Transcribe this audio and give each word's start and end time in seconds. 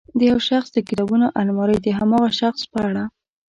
د 0.17 0.19
یو 0.31 0.39
شخص 0.49 0.69
د 0.73 0.77
کتابونو 0.87 1.25
المارۍ 1.41 1.77
د 1.81 1.87
هماغه 1.99 2.29
شخص 2.41 2.61
په 2.71 2.79
اړه. 2.89 3.03